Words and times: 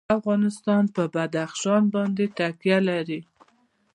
افغانستان 0.17 0.83
په 0.95 1.03
بدخشان 1.13 1.83
باندې 1.95 2.25
تکیه 2.37 2.79
لري. 2.89 3.19